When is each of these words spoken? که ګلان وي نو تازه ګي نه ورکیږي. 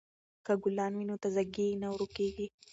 که 0.45 0.53
ګلان 0.63 0.91
وي 0.95 1.05
نو 1.09 1.15
تازه 1.23 1.43
ګي 1.53 1.67
نه 1.81 1.87
ورکیږي. 1.93 2.47